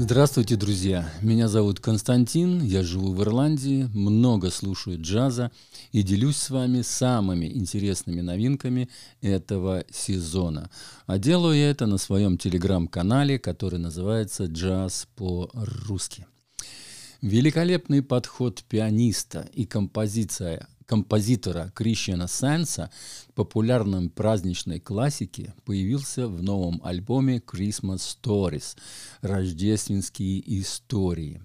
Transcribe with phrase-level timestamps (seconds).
[0.00, 1.10] Здравствуйте, друзья!
[1.22, 5.50] Меня зовут Константин, я живу в Ирландии, много слушаю джаза
[5.90, 8.88] и делюсь с вами самыми интересными новинками
[9.22, 10.70] этого сезона.
[11.06, 16.28] А делаю я это на своем телеграм-канале, который называется «Джаз по-русски».
[17.20, 22.90] Великолепный подход пианиста и композиция композитора Кришьяна Сэнса
[23.28, 28.76] к популярной праздничной классике появился в новом альбоме Christmas Stories–
[29.20, 31.42] «Рождественские истории».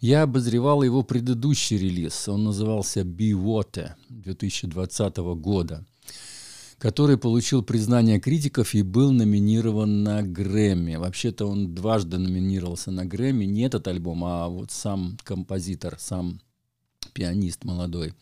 [0.00, 5.86] Я обозревал его предыдущий релиз, он назывался «Be Water» 2020 года–
[6.78, 10.96] который получил признание критиков и был номинирован на Грэмми.
[10.96, 16.40] Вообще-то он дважды номинировался на Грэмми, не этот альбом, а вот сам композитор, сам
[17.12, 18.14] пианист молодой.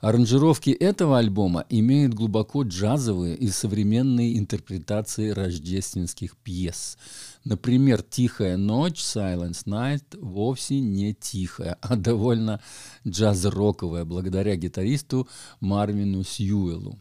[0.00, 6.96] Аранжировки этого альбома имеют глубоко джазовые и современные интерпретации рождественских пьес.
[7.44, 12.60] Например, «Тихая ночь» Silence Night вовсе не тихая, а довольно
[13.06, 15.28] джаз-роковая, благодаря гитаристу
[15.60, 17.00] Марвину Сьюэлу.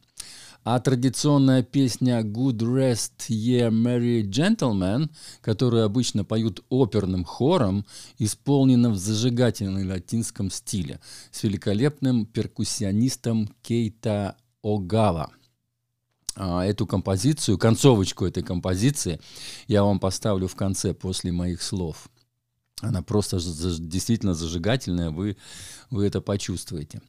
[0.69, 7.85] А традиционная песня «Good Rest Ye Merry Gentlemen», которую обычно поют оперным хором,
[8.17, 10.99] исполнена в зажигательном латинском стиле
[11.31, 15.31] с великолепным перкуссионистом Кейта Огава.
[16.35, 19.21] А эту композицию, концовочку этой композиции
[19.67, 22.09] я вам поставлю в конце после моих слов.
[22.81, 23.37] Она просто
[23.79, 25.37] действительно зажигательная, вы,
[25.91, 27.01] вы это почувствуете.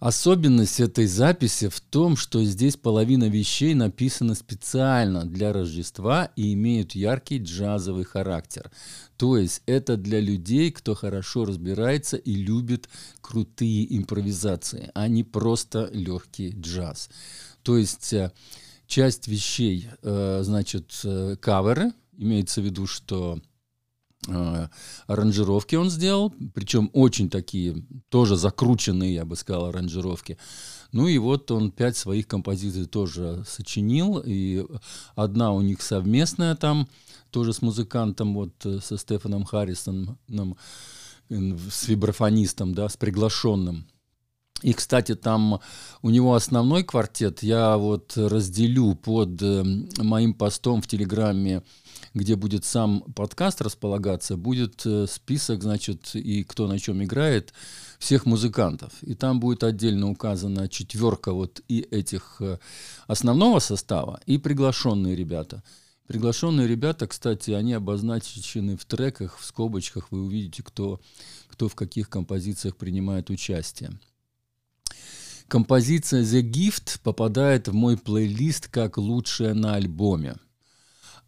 [0.00, 6.92] Особенность этой записи в том, что здесь половина вещей написана специально для Рождества и имеют
[6.94, 8.70] яркий джазовый характер.
[9.16, 12.88] То есть это для людей, кто хорошо разбирается и любит
[13.20, 17.08] крутые импровизации, а не просто легкий джаз.
[17.62, 18.32] То есть э,
[18.86, 23.40] часть вещей, э, значит, э, каверы, имеется в виду, что
[25.06, 30.38] аранжировки он сделал, причем очень такие, тоже закрученные, я бы сказал, аранжировки.
[30.92, 34.64] Ну и вот он пять своих композиций тоже сочинил, и
[35.16, 36.88] одна у них совместная там,
[37.30, 40.56] тоже с музыкантом, вот э, со Стефаном Харрисоном,
[41.28, 43.86] с вибрафонистом, да, с приглашенным.
[44.62, 45.60] И, кстати, там
[46.00, 49.62] у него основной квартет я вот разделю под э,
[49.98, 51.62] моим постом в Телеграме
[52.14, 57.52] где будет сам подкаст располагаться, будет э, список, значит, и кто на чем играет,
[57.98, 58.92] всех музыкантов.
[59.02, 62.58] И там будет отдельно указана четверка вот и этих э,
[63.08, 65.62] основного состава, и приглашенные ребята.
[66.06, 71.00] Приглашенные ребята, кстати, они обозначены в треках, в скобочках, вы увидите, кто,
[71.48, 73.90] кто в каких композициях принимает участие.
[75.54, 80.34] Композиция The Gift попадает в мой плейлист как лучшая на альбоме.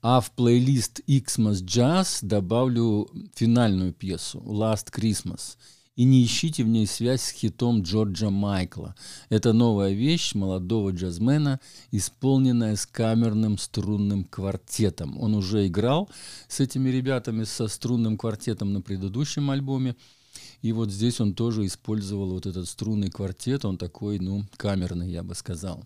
[0.03, 5.57] А в плейлист Xmas Jazz добавлю финальную пьесу Last Christmas.
[5.95, 8.97] И не ищите в ней связь с хитом Джорджа Майкла.
[9.29, 11.61] Это новая вещь молодого джазмена,
[11.93, 15.17] исполненная с камерным струнным квартетом.
[15.21, 16.11] Он уже играл
[16.49, 19.95] с этими ребятами, со струнным квартетом на предыдущем альбоме.
[20.67, 25.23] И вот здесь он тоже использовал вот этот струнный квартет, он такой, ну, камерный, я
[25.23, 25.85] бы сказал.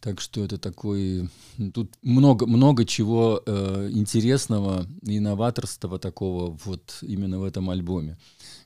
[0.00, 1.30] Так что это такой...
[1.72, 5.20] Тут много, много чего э, интересного и
[5.98, 8.18] такого вот именно в этом альбоме.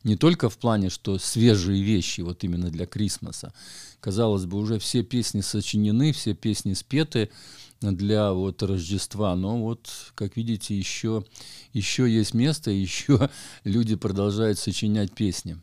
[0.02, 3.52] Не только в плане, что свежие вещи вот именно для Крисмоса.
[4.00, 7.30] Казалось бы, уже все песни сочинены, все песни спеты
[7.80, 11.24] для вот Рождества, но вот, как видите, еще,
[11.72, 13.30] еще есть место, еще
[13.64, 15.58] люди продолжают сочинять песни.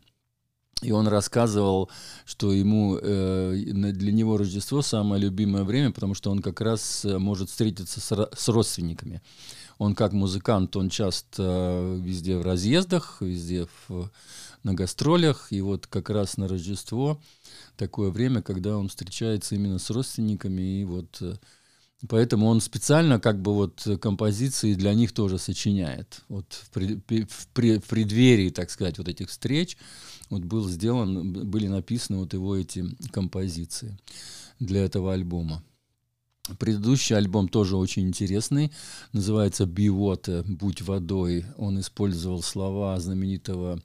[0.82, 1.90] И он рассказывал,
[2.26, 7.18] что ему э, для него Рождество самое любимое время, потому что он как раз э,
[7.18, 9.22] может встретиться с, с родственниками.
[9.78, 14.12] Он как музыкант, он часто везде в разъездах, везде в,
[14.64, 17.20] на гастролях, и вот как раз на Рождество
[17.78, 21.36] такое время, когда он встречается именно с родственниками, и вот э,
[22.08, 26.22] Поэтому он специально как бы вот композиции для них тоже сочиняет.
[26.28, 27.00] Вот в, пред,
[27.30, 29.78] в, пред, в преддверии, так сказать, вот этих встреч
[30.30, 33.98] вот был сделан, были написаны вот его эти композиции
[34.60, 35.64] для этого альбома.
[36.60, 38.72] Предыдущий альбом тоже очень интересный,
[39.14, 41.46] называется «Be Water», «Будь водой».
[41.58, 43.82] Он использовал слова знаменитого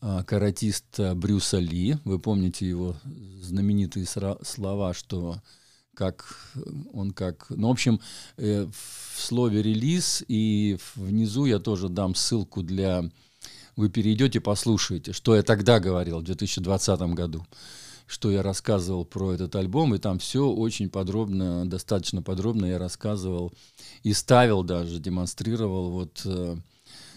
[0.00, 1.98] а, каратиста Брюса Ли.
[2.04, 2.96] Вы помните его
[3.42, 5.42] знаменитые слова, что
[5.94, 6.54] как
[6.92, 7.46] он как...
[7.50, 8.00] Ну, в общем,
[8.36, 13.04] э, в слове «релиз» и внизу я тоже дам ссылку для
[13.76, 17.44] вы перейдете, послушаете, что я тогда говорил в 2020 году,
[18.06, 23.52] что я рассказывал про этот альбом, и там все очень подробно, достаточно подробно я рассказывал
[24.02, 26.56] и ставил даже, демонстрировал вот э,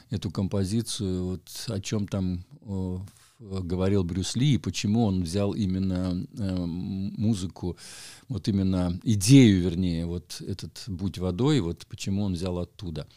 [0.09, 2.43] эту композицию, вот о чем там
[3.39, 7.77] говорил Брюс Ли и почему он взял именно э, музыку,
[8.27, 13.07] вот именно идею, вернее, вот этот «Будь водой», вот почему он взял оттуда.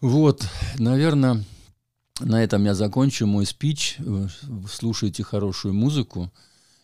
[0.00, 0.46] Вот,
[0.78, 1.44] наверное,
[2.20, 3.98] на этом я закончу мой спич.
[4.70, 6.32] Слушайте хорошую музыку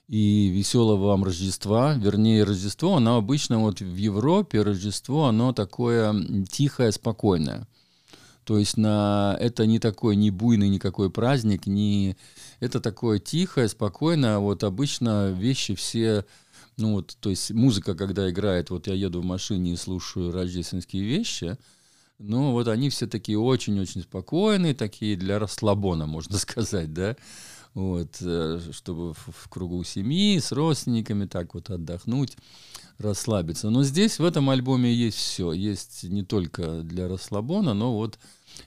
[0.09, 1.95] и веселого вам Рождества.
[1.95, 7.69] Вернее, Рождество, оно обычно вот в Европе, Рождество, оно такое тихое, спокойное.
[8.51, 12.17] То есть на, это не такой не буйный никакой праздник, не,
[12.59, 14.39] это такое тихое, спокойное.
[14.39, 16.25] Вот обычно вещи все,
[16.77, 21.05] ну вот, то есть музыка, когда играет, вот я еду в машине и слушаю рождественские
[21.05, 21.59] вещи,
[22.19, 27.15] ну вот они все такие очень-очень спокойные, такие для расслабона, можно сказать, да
[27.75, 32.37] вот, э, чтобы в кругу семьи, с родственниками так вот отдохнуть,
[32.99, 33.71] расслабиться.
[33.71, 35.53] Но здесь, в этом альбоме есть все.
[35.53, 38.19] Есть не только для расслабона, но вот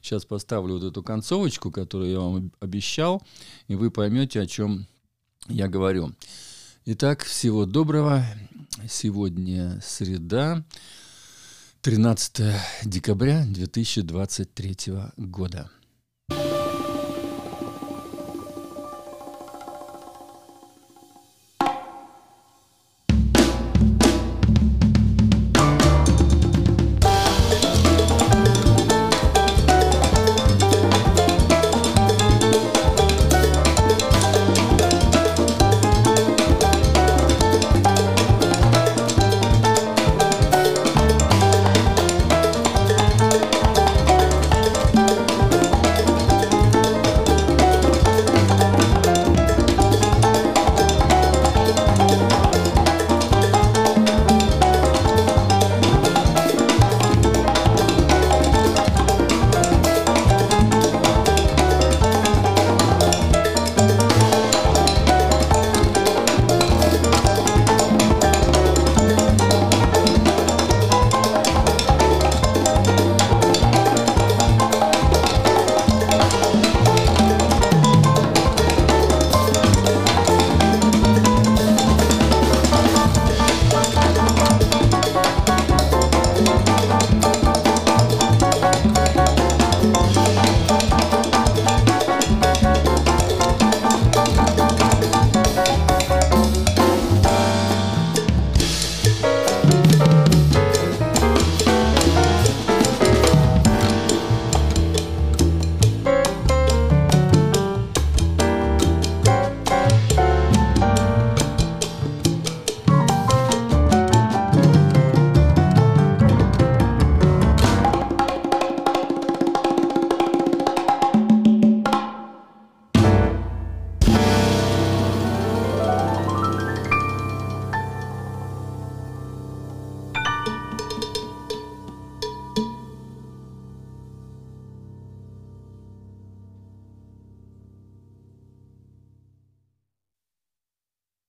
[0.02, 3.22] сейчас поставлю вот эту концовочку, которую я вам обещал,
[3.68, 4.88] и вы поймете, о чем
[5.48, 6.14] я говорю.
[6.86, 8.26] Итак, всего доброго.
[8.90, 10.66] Сегодня среда,
[11.82, 12.56] 13
[12.86, 14.78] декабря 2023
[15.18, 15.70] года.